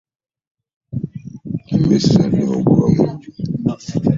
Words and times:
Emmese 1.75 2.09
zaatulema 2.15 2.53
okugoba 2.59 2.87
mu 2.97 3.05
nju. 3.13 3.29